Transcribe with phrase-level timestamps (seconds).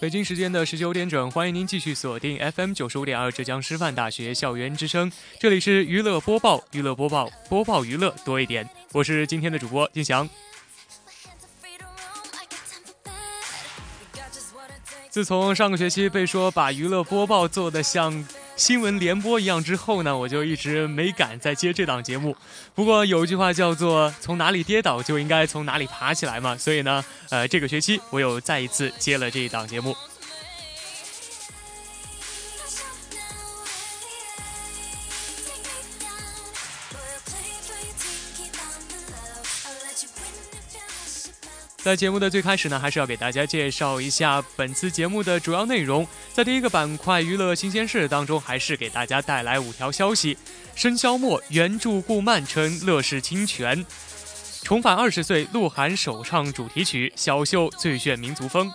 [0.00, 10.28] 北京时间的十九点整，欢迎您继续锁定 FM 九十五点二浙江师范大学校园之声，这里是娱乐播报，娱乐播报，播报娱乐多一点，我是今天的主播金翔。
[15.10, 18.24] 自从上个学期被说把娱乐播报做的像
[18.58, 22.36] 新闻联播一样之后呢，我就一直没敢再接这档节目。
[22.74, 29.96] 不过有一句话叫做“从哪里跌倒就应该从哪里爬起来”嘛，所以呢，呃，这个学期我又再一次接了这一档节目。
[41.88, 46.06] 在节目的最开始呢，还是要给大家介绍一下本次节目的主要内容。
[46.34, 50.36] 在第一个板块“娱乐新鲜事”当中，还是给大家带来五条消息：
[50.74, 53.82] 申肖莫原著顾漫称乐视侵权；
[54.62, 58.68] 重返二十岁，鹿晗首唱主题曲；小秀最炫民族风；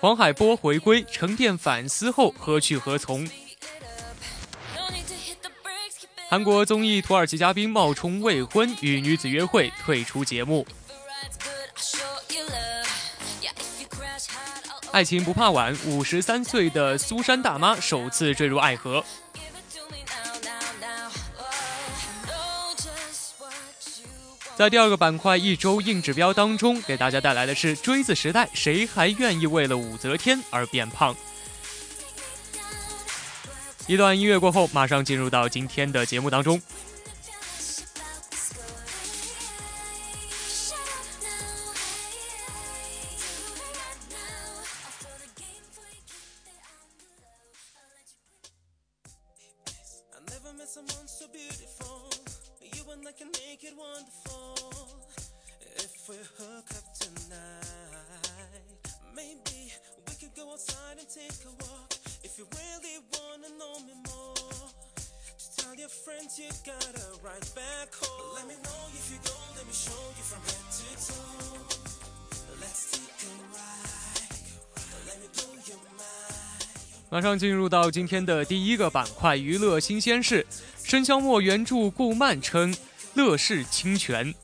[0.00, 3.28] 黄海波回归，沉淀反思后何去何从？
[6.30, 10.66] 韩国综艺土耳其嘉宾冒充未婚与女子约会退出节目。
[14.92, 19.02] 爱情不怕晚，五十三岁的苏珊大妈首次坠入爱河。
[24.54, 31.16] 在第二个板块一周硬指标当中，给大家带来的是锥子时代，谁还愿意为了武则天而变胖？
[33.88, 36.60] 一段音乐过后，马上进入到今天的节目当中。
[77.28, 80.46] 上进入到今天的第一个板块——娱乐新鲜事。
[80.82, 82.74] 申肖莫原著顾漫称
[83.12, 84.34] 乐视侵权。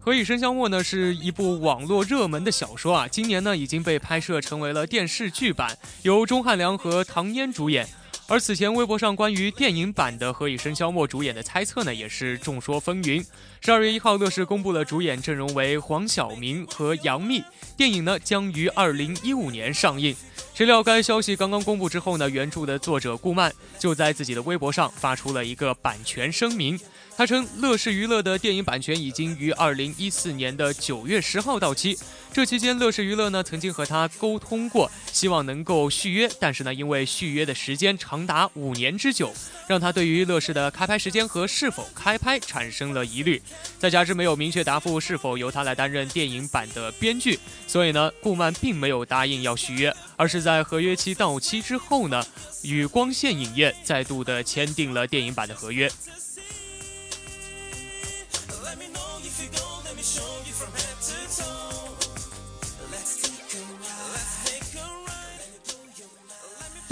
[0.00, 0.82] 何以笙箫默呢？
[0.82, 7.88] 是一部网络热门的小说啊，今年呢已经被拍摄成为了电视剧版，由钟汉良和唐嫣主演。
[8.26, 13.24] 而此前微博上关于电影版的何以笙箫默主演的猜测呢，也是众说纷纭。
[13.64, 17.44] 十二月一号，乐视公布了主演阵容为黄晓明和杨幂，
[17.76, 20.16] 电影呢将于二零一五年上映。
[20.52, 26.78] 谁料该消息刚刚公布之后呢，原著的作者顾漫就在自己的微博上发出了一个版权声明。
[27.16, 31.96] 他称，乐视娱乐的电影版权已经于二零一四年的九月十号到期。
[32.32, 39.32] 这期间，乐视娱乐呢曾经和他沟通过，希望能够续约，但是呢，因为续约的时间长达五年之久，
[39.68, 43.40] 让他对于乐视的开拍时间和是否开拍产生了疑虑。
[43.78, 52.24] 再加之没有明确答复是否由他来担任电影版的编剧，所以呢，顾漫并没有答应要续约，而是在合约期到期之后呢，
[52.62, 55.90] 与光线影业再度的签订了电影版的合约。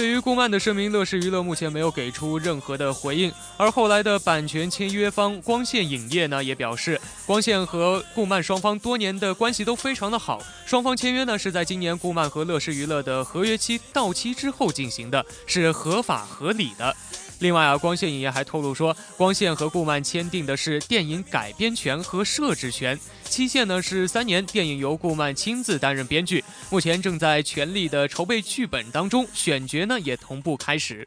[0.00, 3.30] 对于顾漫的声明，乐视娱乐目前没有给出任何的回应。
[3.58, 16.96] 而后来的版权签约方光线影业呢，也表示，光线和顾漫双方多年的关系都非常的好，双方签约呢是在今年顾漫和乐视娱乐的合约期到期之后进行的，是合法合理的。
[17.40, 24.44] 另外啊，光线影业还透露说，光线和顾漫签订的是电影改编权和摄制权，期限呢是三年。
[24.44, 31.06] 电影由顾漫亲自担任编剧，目前正在全力的筹备剧本当中，选角呢也同步开始。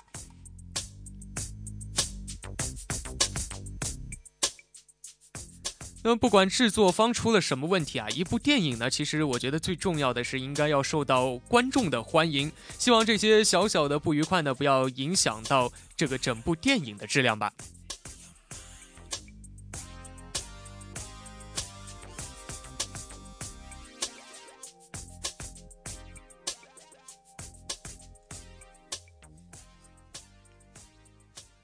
[6.06, 12.52] 那么，不管制作方出了什么问题啊，一部电影呢，其实我觉得最重要的是应该要受到观众的欢迎。
[12.78, 17.54] 希望这些小小的不愉快呢，不要影响到这个整部电影的质量吧。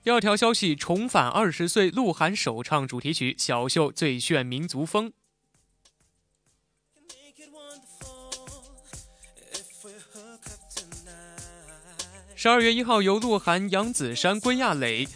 [0.10, 5.12] 第二条消息：重返二十岁，鹿晗首唱主题曲《小秀最炫民族风》。
[12.36, 15.08] 十二月一号，由鹿晗、杨子姗、关亚蕾。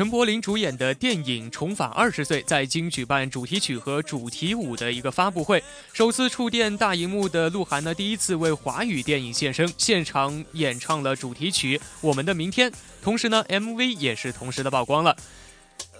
[0.00, 5.62] 陈柏霖主演的电影《重返二十岁》在京举办主题曲和主题舞的一个发布会，
[5.92, 12.70] 首次触电大荧幕的鹿晗呢，第一次为华语电影献声，现场演唱了主题曲《我们的明天》，
[13.02, 15.14] 同时呢，MV 也是同时的曝光了。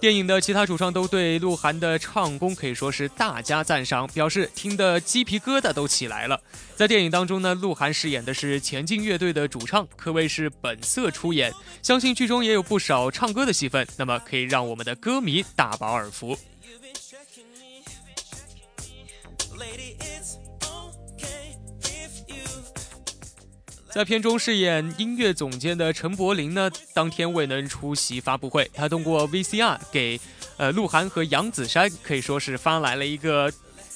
[0.01, 6.41] 电影的其他主创都对鹿晗的唱功可以说是大加赞赏，表示听得鸡皮疙瘩都起来了。
[6.75, 11.53] 在电影当中呢，鹿晗饰演的是前进乐队的主唱，可谓是本色出演。
[11.83, 16.35] 相信剧中也有不少唱歌的戏份，那么可以让我们的歌迷大饱耳福。
[23.93, 28.71] 在片中饰演音乐总监的陈柏霖呢，当天未能出席发布会。
[28.73, 30.17] 他通过 VCR 给，
[30.55, 33.51] 呃，鹿晗和杨子姗可以说是发来了一个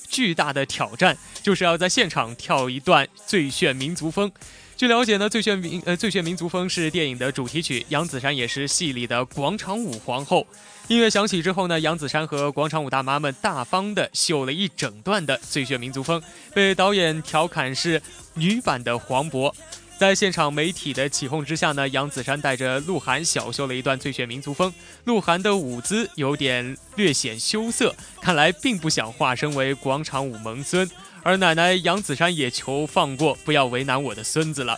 [0.09, 4.29] 巨大的挑战，就是要在现场跳一段《最炫民族风》。
[4.75, 10.45] 据了解呢，《最炫民》呃，《最炫民族风》是电影的主题曲，杨子姗也是戏里的广场舞皇后。
[10.89, 16.19] 音乐响起之后呢，杨子姗和广场舞大妈们大方的秀了一整段的《最炫民族风》，
[16.53, 18.01] 被导演调侃是
[18.33, 19.53] 女版的黄渤。
[19.97, 24.73] 在现场媒体的起哄之下呢，杨子姗带着鹿晗小秀了一段最炫民族风。
[25.05, 30.89] 鹿晗的舞姿有点略显羞涩，看来并不想化身为广场舞萌孙。
[31.23, 34.77] 而奶奶杨子姗也求放过，不要为难我的孙子了。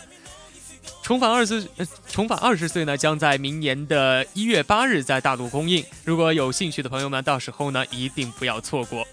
[1.02, 1.66] 重返二十，
[2.08, 5.84] 重返二十岁呢，将在明年的一月八日在大陆公映。
[6.04, 9.04] 如果有兴趣的朋友们，到时候呢一定不要错过。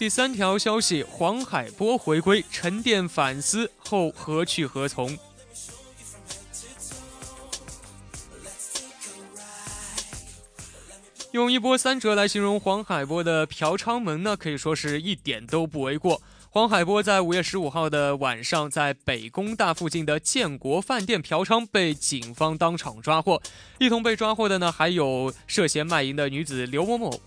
[0.00, 5.14] 第三条消息：黄海波回归，沉淀反思后何去何从？
[11.32, 16.22] 用一波三折来形容黄海波的嫖娼门呢，可以说是一点都不为过。
[16.48, 23.42] 黄海波在五月十五号的晚上，在北工大附近的建国饭店嫖娼，被警方当场抓获。
[23.78, 27.20] 一同被抓获的呢，还有涉嫌卖淫的女子刘某某。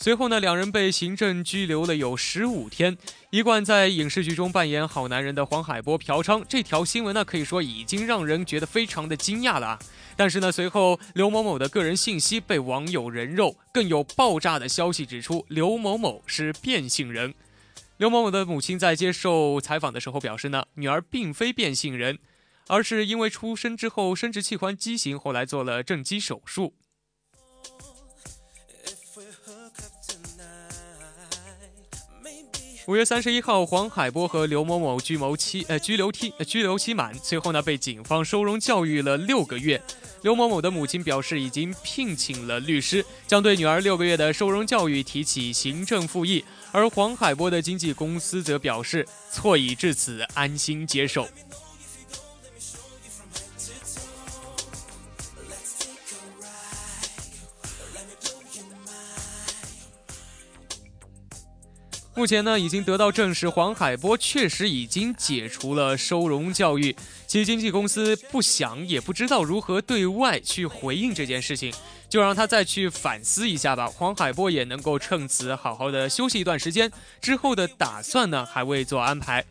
[0.00, 2.96] 随后呢，两人被行政拘留了有十五天。
[3.30, 9.78] 一贯在影视剧中扮演好男人的黄海波嫖娼这条新闻呢，可以说已经让人觉得非常的惊讶了啊！
[10.16, 17.34] 但是呢，随后刘某某的个人信息被网友人肉，更有爆炸的消息指出刘某某是变性人。
[17.96, 22.20] 刘某某的母亲在接受采访的时候表示呢，女儿并非变性人，
[22.68, 26.74] 而是因为出生之后生殖器官畸形，后来做了正畸手术。
[32.88, 39.78] 五月三十一号，黄海波和刘某某拘谋期呃拘留期拘留期满，随后呢被警方收容教育了六个月。
[40.22, 46.42] 刘某某的母亲表示，已经聘请了律师，将对女儿六个月的收容教育提起行政复议。
[46.72, 51.28] 而黄海波的经纪公司则表示，错已至此，安心接受。
[62.18, 66.96] 目前呢，已经得到证实，黄海波确实已经解除了收容教育。
[67.28, 71.72] 其经纪公司不想也不知道如何对外去回应这件事情，
[72.08, 73.86] 就让他再去反思一下吧。
[73.86, 79.44] 黄海波也能够趁此好好的休息一段时间，之后的打算呢还未做安排。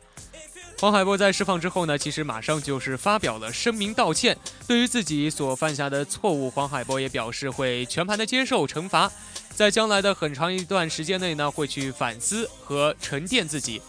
[0.78, 9.10] 黄海波在释放之后呢，其实马上就是发表了声明道歉，对于自己所犯下的错误，黄海波也表示会全盘的接受惩罚。
[9.58, 13.82] 在将来的很长一段时间内呢，会去反思和沉淀自己。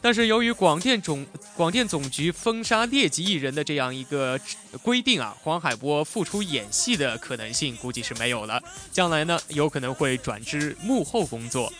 [0.00, 1.24] 但是由于广电总
[1.56, 4.36] 广电总局封杀劣迹艺人的这样一个
[4.82, 8.60] 规定啊，黄海波复出演戏的可能性估计是没有了。
[8.90, 11.72] 将来呢，有可能会转至幕后工作。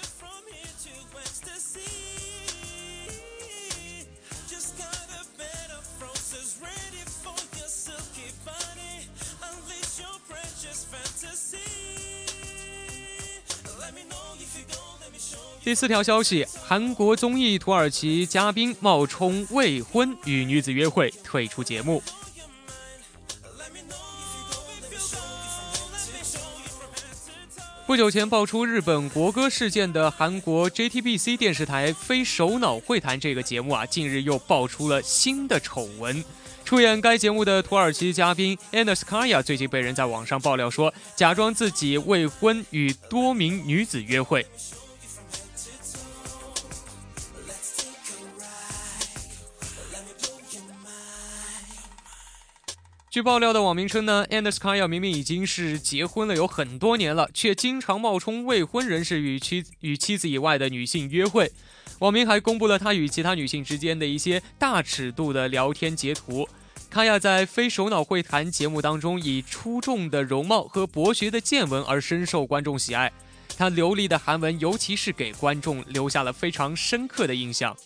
[15.63, 22.03] 第四条消息：韩国综艺土耳其嘉宾冒充未婚与女子约会，退出节目。
[27.87, 36.25] 不久前爆出日本国歌事件的韩国 JTBC 电视台《非首脑会谈》这个节目啊，近日又爆出了新的丑闻。
[36.65, 44.47] 出演该节目的土耳其嘉宾 Anaskaya 最近被人在网上爆料说，假装自己未婚与多名女子约会。
[53.11, 61.51] 据爆料的网民称呢 a n d e r s k a y a 明明已经是结婚了有很多年了，却经常冒充未婚人士与妻与妻子以外的女性约会。
[61.99, 66.49] 网民还公布了他与其他女性之间的一些大尺度的聊天截图。
[66.89, 73.13] 卡亚在非首脑会谈节目当中，以出众的容貌和博学的见闻而深受观众喜爱。
[73.59, 77.77] 他流利的韩文，尤其是给观众留下了非常深刻的印象。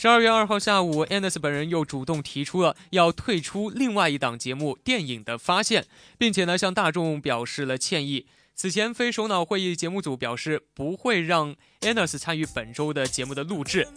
[0.00, 5.82] 十二月二号下午，Anders 本人又主动提出了要退出另外一档节目《电影的发现》，
[6.16, 8.26] 并且呢向大众表示了歉意。
[8.54, 13.88] 此前，非首脑会议节目组表示不会让 Anders 参与本周的节目的录制。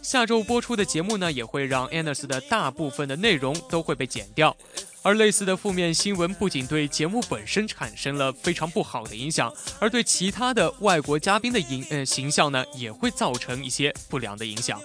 [0.00, 4.56] 下周播出的节目呢，也会让 Anders 的大部分的内容都会被剪掉。
[5.02, 14.80] 而类似的负面新闻不仅对节目本身产生了非常不好的影响，而对其他的外国嘉宾的影呃形象呢，也会造成一些不良的影响。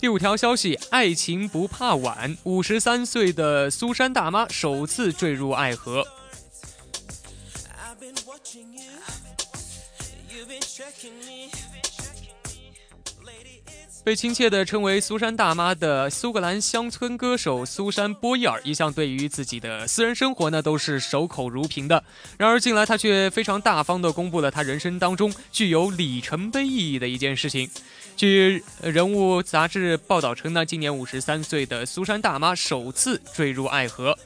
[0.00, 6.06] 第五条消息：爱情不怕晚，五十三岁的苏珊大妈首次坠入爱河。
[14.04, 22.04] 被亲切地称为“苏珊大妈”的苏格兰乡村歌手苏珊·波伊尔，一向对于自己的私人生活呢都是守口如瓶的。
[22.36, 27.70] 然而近来，她却非常大方地公布了她人生当中具有里程碑意义的一件事情。
[28.14, 34.18] 据《人物》杂志报道称呢，今年五十三岁的苏珊大妈首次坠入爱河。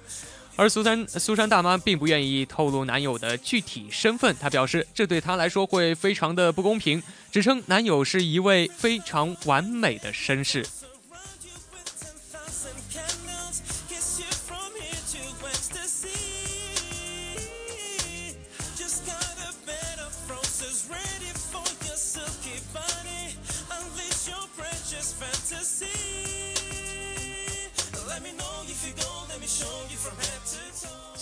[0.58, 7.00] 而苏珊苏珊大妈并不愿意透露男友的具体身份，她表示这对她来说会非常的不公平，
[7.30, 10.66] 只称男友是一位非常完美的绅士。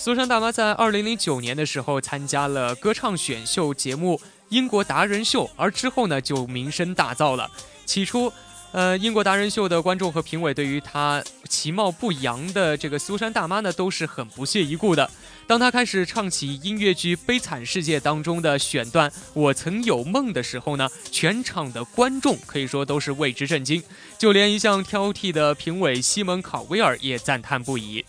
[0.07, 4.17] 苏珊大妈在二零零九年的时候参加了歌唱选秀节目
[4.51, 7.51] 《英国达人秀》，而之后呢就名声大噪了。
[7.85, 8.33] 起初，
[8.71, 15.11] 呃，英国达人秀的观众和评委对于她其貌不扬的这个苏珊大妈呢都是很不屑一顾的。
[15.45, 23.83] 当她开始唱起音乐剧《悲惨世界》当中的选段《我曾有梦》的时候呢，全场的观众可以说都是为之震惊，
[24.17, 28.05] 就连一向挑剔的评委西蒙考威尔也赞叹不已。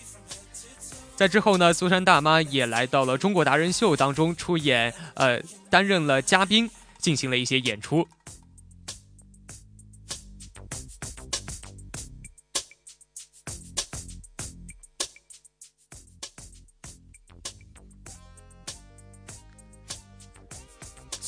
[1.18, 6.70] 在之后呢，苏珊大妈也来到了中国达人秀当中出演，呃，担任了嘉宾，
[7.00, 8.08] 进行了一些演出。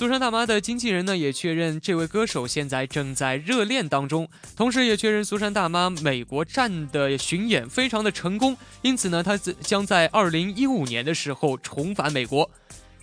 [0.10, 12.50] 苏珊大妈的经纪人呢也确认，这位歌手现在正在热恋当中，同时也确认苏珊大妈美国站的巡演非常的成功，因此呢，她将在二零一五年的时候重返美国。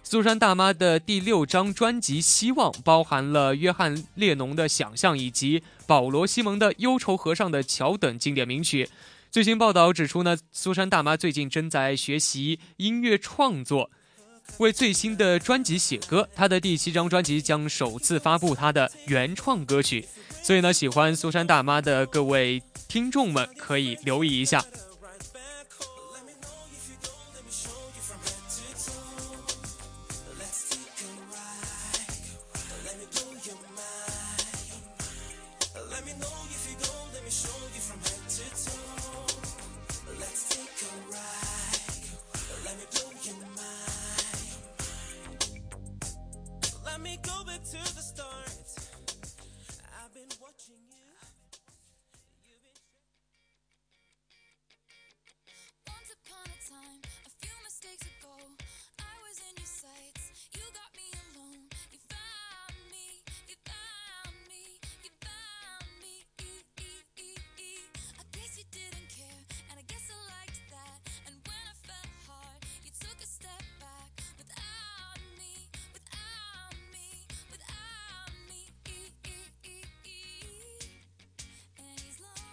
[0.03, 8.89] 苏珊大妈的第六张专辑《希望》包含了约翰列侬的《想象》以及保罗西蒙的《忧愁河上的桥》等经典名曲。
[9.31, 13.93] 最新报道指出呢，苏珊大妈最近正在学习音乐创作。
[14.59, 20.07] 为最新的专辑写歌，他的第七张专辑将首次发布他的原创歌曲，
[20.43, 24.65] 所以呢，喜欢苏珊大妈的各位听众们可以留意一下。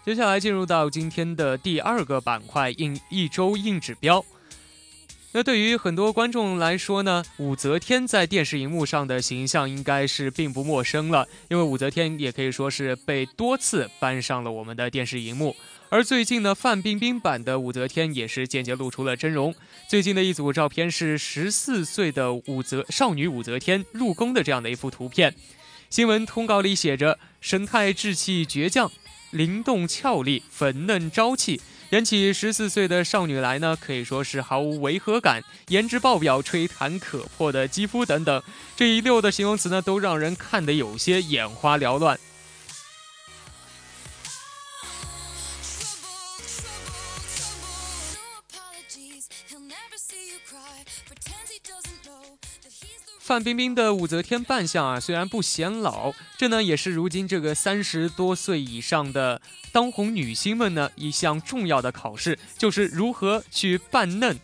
[0.05, 4.23] 接下来进入到今天的第二个板块——硬一周硬指标。
[5.31, 15.55] 那对于很多观众来说呢，武则天在电视荧幕上的形象应该是并不陌生了，因为武则天也可以说是被多次搬上了我们的电视荧幕。
[15.87, 19.55] 而最近呢，范冰冰版的武则天也是间接露出了真容。
[19.87, 25.33] 最近的一组照片是十四岁的武则少女武则天入宫的这样的一幅图片。
[25.89, 28.91] 新闻通告里写着：“神态稚气倔强。”
[29.33, 31.59] 灵动俏丽、粉嫩朝气，
[31.89, 35.43] 演起十四岁的少女来呢，可以说是毫无违和感。
[35.69, 38.43] 颜值爆表、吹弹可破的肌肤等等，
[38.75, 42.19] 这一溜的形容词呢，都让人看得有些眼花缭乱。
[53.33, 64.37] 范冰冰的武则天扮相啊，虽然不显老，这呢也是如今这个三十多岁以上的当红女星们呢一项重要的考试，就是如何去扮嫩。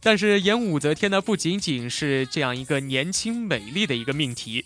[0.00, 4.64] 但是演武则天呢，不仅仅是这样一个年轻美丽的一个命题。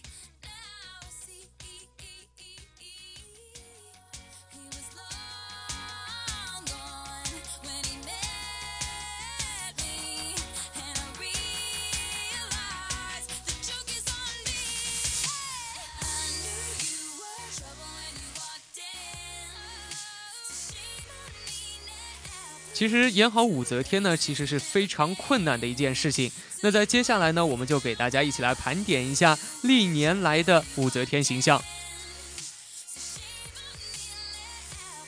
[22.80, 26.32] 其实演好武则天呢，其实是非常困难的一件事情。
[26.62, 31.62] 那在接下来呢，我们就给大家一起来盘点一下历年来的武则天形象。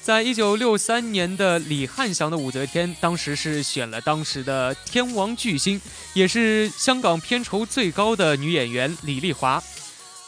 [0.03, 5.81] 在一九六三年的李汉祥的武则天，当时是选了当时的天王巨星，
[6.13, 9.63] 也是香港片酬最高的女演员李丽华。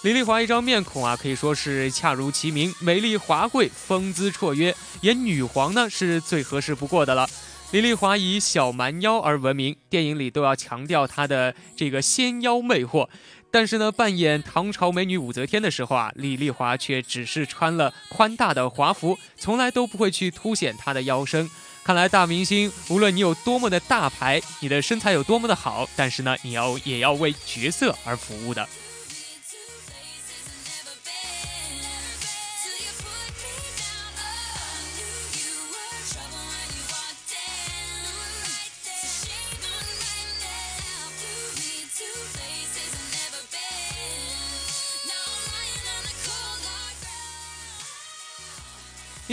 [0.05, 4.77] 李丽华一张面孔啊，可以说是恰如其名，美丽华贵，风姿绰约。
[5.01, 7.27] 演女皇呢是最合适不过的了。
[7.71, 13.09] 李丽华以小蛮腰而闻名，电影里都要强调她的这个纤腰魅惑。
[13.51, 21.49] 但是呢，扮演唐朝美女武则天的时候啊，李丽华却只是穿了宽大的华服，从来都不会去凸显她的腰身。
[21.83, 28.69] 看来大明星，无论你有多么的大牌，你的身材有多么的好，但是呢，你要也要为角色而服务的。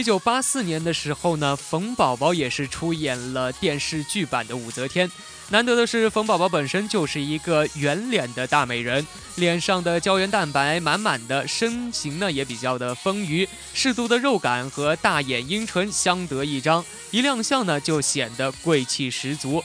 [0.01, 5.07] 一九八四年的时候呢，冯宝宝也是出演了电视剧版的武则天。
[5.49, 19.63] 难得的是，冯宝宝本身就是一个圆脸的大美人，脸上的胶原蛋白满满的，身形呢也比较的丰腴，适度的肉感和大眼阴唇相得益彰，一亮相呢就显得贵气十足。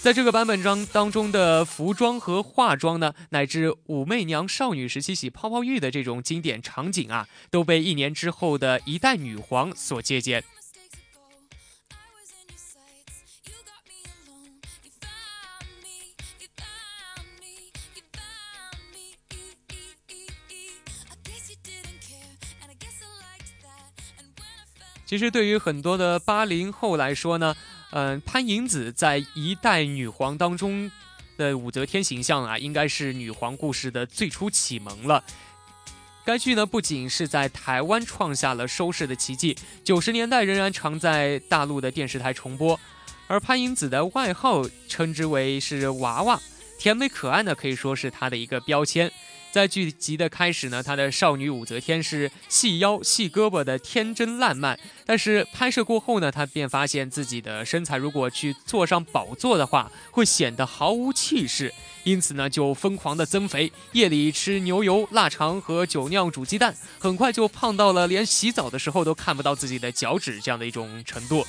[0.00, 10.42] 在这个版本中当中的服装和化妆呢，乃至武媚娘少女时期洗泡泡浴的这种经典场景啊，都被一年之后的一代女皇所借鉴。
[25.04, 27.54] 其实对于很多的八零后来说呢。
[27.90, 30.90] 嗯，潘迎紫在一代女皇当中
[31.36, 35.24] 的武则天形象啊，应该是女皇故事的最初启蒙了。
[36.24, 42.78] 该剧呢，不仅是在台湾创下了收视的奇迹，九十年代仍然常在大陆的电视台重播。
[43.26, 46.38] 而潘迎紫的外号称之为是娃娃，
[46.78, 49.10] 甜美可爱呢，可以说是她的一个标签。
[49.50, 61.72] 在剧集的开始呢，她的少女武则天是细腰细胳膊的天真烂漫，但是拍摄过后呢，她便发现自己的身材如果去坐上宝座的话，会显得毫无气势，
[62.04, 71.46] 因此呢，就疯狂的增肥，夜里吃牛油、腊肠和酒酿煮鸡蛋，很快就胖到了连洗澡的时候都看不到自己的脚趾这样的一种程度。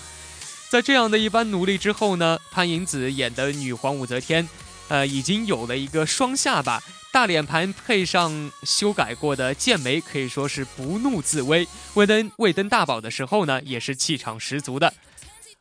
[0.69, 4.47] 在这样的一番努力之后呢，潘迎紫演的女皇武则天。
[4.87, 11.67] 呃，已经有了一个双下巴，大脸盘配上修改过的剑眉，可以说是不怒自威。
[11.95, 14.93] 未登未登大宝的时候呢，也是气场十足的。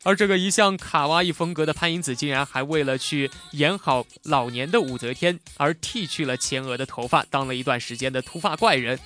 [0.03, 8.97] 而这个一向卡哇伊风格的潘迎紫，竟然还为了去演好老年的武则天，而剃去了前额的头发，当了一段时间的秃发怪人。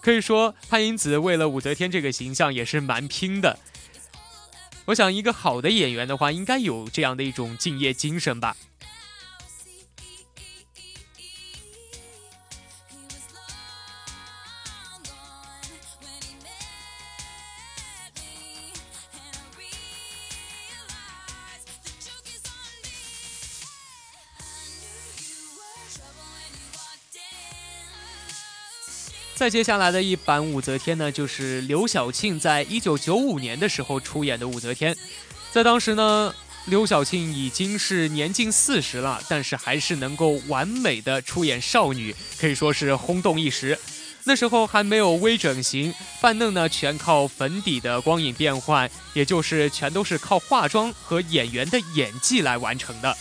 [0.00, 3.58] 可以说，潘迎紫为了武则天这个形象也是蛮拼的。
[4.86, 8.56] 我想，一个好的演员的话，应该有这样的一种敬业精神吧。
[29.38, 34.96] 再接下来的一版武则天呢，就是刘晓庆在一九九五年的时候出演的武则天。
[35.52, 43.78] 在当时呢，刘晓庆已经是年近四十了，但是还是能够完美的出演少女，可以说是轰动一时。
[44.24, 53.16] 那时候还没有微整形，扮嫩呢全靠粉底的光影变换，也就是全都是靠化妆和演员的演技来完成的。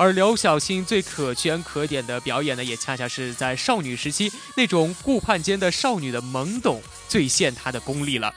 [0.00, 8.34] 而刘晓庆最可圈可点的表演呢，也恰恰是在少女时期那种顾盼间的少女的懵懂，最现她的功力了。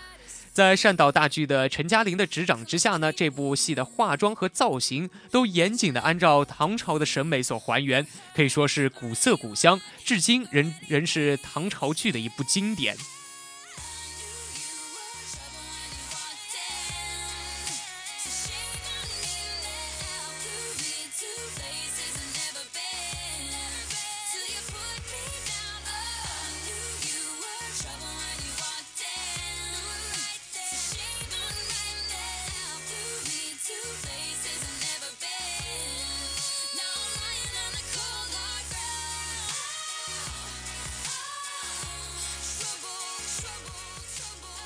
[0.52, 12.98] 在善导大剧的陈嘉玲的执掌之下呢，这部戏的化妆和造型都严谨的按照唐朝的审美所还原，可以说是古色古香，至今仍仍是唐朝剧的一部经典。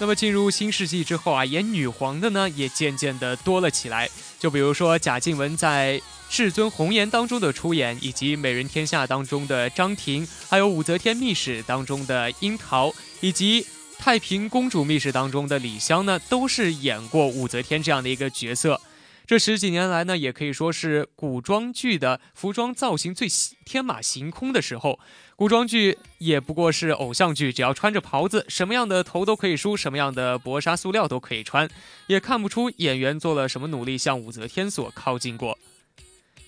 [0.07, 4.09] 那么进入新世纪之后啊，演女皇的呢也渐渐的多了起来。
[4.39, 13.63] 就比如说贾静雯在《至尊红颜》当中的出演，以及《美人天下》当中的张庭，还有《武则天秘史》当中的樱桃，以及
[13.99, 18.79] 《太平公主秘史》当中的李湘呢，都是演过武则天这样的一个角色。
[19.27, 23.27] 这十几年来呢，也可以说是古装剧的服装造型最
[23.65, 25.01] 天马行空的时候。
[25.35, 31.69] 古装剧也不过是偶像剧，只要穿着袍子，什么样的头都可以梳，什么样的薄纱塑料都可以穿，
[32.07, 35.59] 也看不出演员做了什么努力向武则天所靠近过。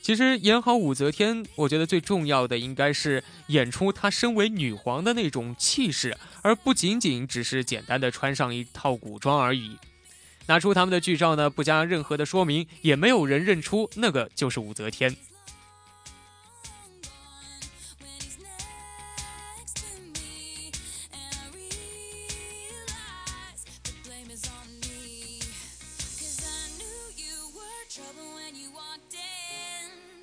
[0.02, 9.78] 其实演好武则天，我觉得最重要的应该是演出她身为女皇的那种气势，而不仅仅只是简单的穿上一套古装而已。
[10.50, 15.16] 拿出他们的剧照呢，不加任何的说明，也没有人认出那个就是武则天。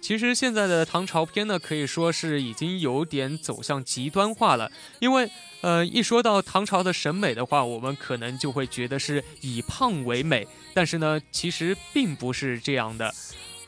[0.02, 4.70] 其实现在的唐朝片呢，可以说是已经有点走向极端化了。
[5.00, 5.30] 因为，
[5.62, 13.12] 呃，一说到唐朝的审美的话，我们可能就会觉得是以胖为美，但是呢，其实并不是这样的。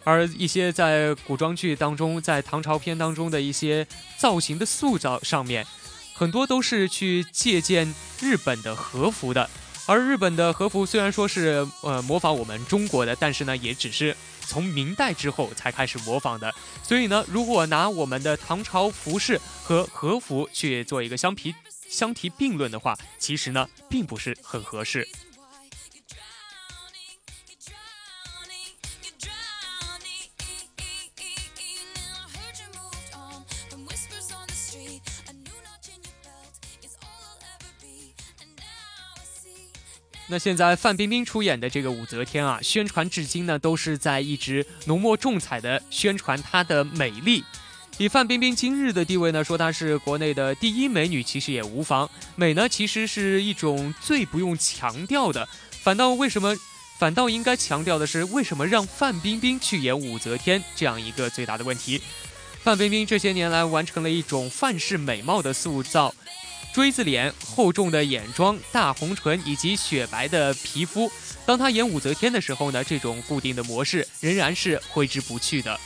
[0.05, 5.67] 而一些在古装剧当中，在唐朝片当中的一些造型的塑造上面，
[6.15, 9.51] 很多都是去借鉴日本的和服的。
[9.87, 14.17] 而日本的和服虽然说是呃模仿我们中国的，但是呢，也只是。
[14.49, 16.51] 从明代之后才开始模仿的，
[16.83, 21.55] 所以呢，如果拿我们的唐朝服饰和和服去做一个相提
[21.89, 25.09] 相提并论的话，其实呢，并不是很合适。
[40.31, 47.43] 那现在范冰冰出演的这个武则天啊，宣传至今呢，都是在一直浓墨重彩的宣传她的美丽。
[48.01, 52.09] 以范冰冰今日的地位呢，说她是国内的第一美女，其实也无妨。
[52.37, 55.49] 美呢，其实是一种最不用强调的，
[55.83, 56.57] 反倒为什么，
[57.01, 62.01] 反倒应该强调的是，为什么让范冰冰去演武则天这样一个最大的问题。
[62.63, 66.15] 范冰冰这些年来完成了一种范式美貌的塑造。
[66.73, 71.11] 锥子脸、厚重的眼妆、大红唇以及雪白的皮肤，
[71.45, 75.81] 当她演武则天的时候呢，这种固定的模式仍然是挥之不去的。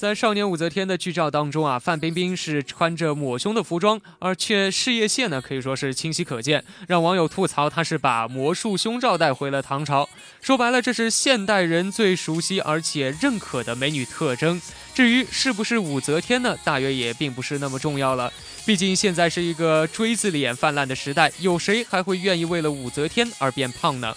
[0.00, 10.08] 在《少年武则天》的剧照当中啊，范冰冰是穿着抹胸的服装，而且事业线呢可以说是清晰可见，让网友吐槽她是把魔术胸罩带回了唐朝。
[10.40, 14.58] 说白了，这是现代人最熟悉而且认可的美女特征。
[14.94, 18.32] 至于是不是武则天呢，大约也并不是那么重要了。
[18.64, 24.16] 毕竟现在是一个锥子脸泛滥的时代，有谁还会愿意为了武则天而变胖呢？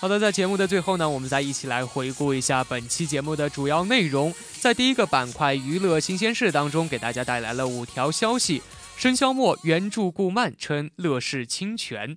[0.00, 4.34] 好的，在节目的最后呢，我们再一起来回顾一下本期节目的主要内容。
[4.58, 8.62] 在第一个板块“娱乐新鲜事”当中，给大家带来了五条消息。
[8.96, 12.16] 生肖末原著顾漫称乐视侵权。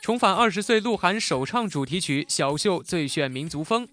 [0.00, 3.88] 重返二十岁，鹿晗首唱主题曲《小秀最炫民族风》。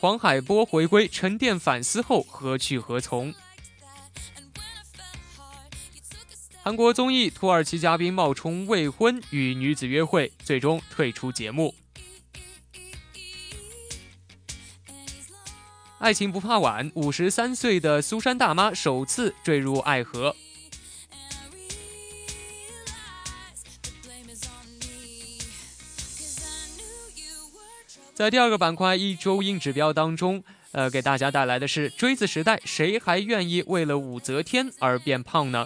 [0.00, 3.32] 黄海波回归，沉淀反思后何去何从？
[6.66, 11.72] 韩国综艺土耳其嘉宾冒充未婚与女子约会，最终退出节目。
[16.00, 20.34] 爱情不怕晚，五十三岁的苏珊大妈首次坠入爱河。
[28.12, 35.64] 在第二个板块一周硬指标当中，呃，给大家带来的是锥子时代，谁还愿意为了武则天而变胖呢？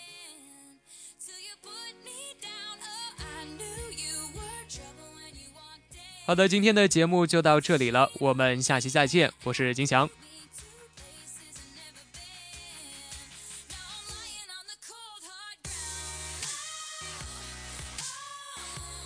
[6.30, 10.08] 好的，今天的节目就到这里了，我们下期再见，我是金翔。